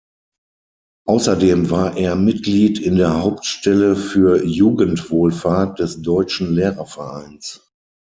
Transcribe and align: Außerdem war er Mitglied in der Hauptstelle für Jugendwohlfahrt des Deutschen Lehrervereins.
Außerdem 1.05 1.69
war 1.69 1.95
er 1.95 2.15
Mitglied 2.15 2.79
in 2.79 2.95
der 2.95 3.21
Hauptstelle 3.21 3.95
für 3.95 4.43
Jugendwohlfahrt 4.43 5.77
des 5.77 6.01
Deutschen 6.01 6.55
Lehrervereins. 6.55 7.71